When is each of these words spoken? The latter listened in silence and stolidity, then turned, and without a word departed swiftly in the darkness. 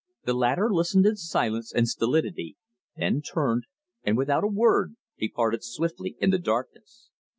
The 0.23 0.33
latter 0.33 0.73
listened 0.73 1.05
in 1.05 1.15
silence 1.15 1.71
and 1.71 1.87
stolidity, 1.87 2.57
then 2.97 3.21
turned, 3.21 3.65
and 4.01 4.17
without 4.17 4.43
a 4.43 4.47
word 4.47 4.95
departed 5.19 5.63
swiftly 5.63 6.17
in 6.19 6.31
the 6.31 6.39
darkness. 6.39 7.11